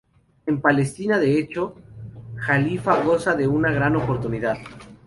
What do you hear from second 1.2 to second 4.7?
hecho, Jalifa goza de una gran popularidad.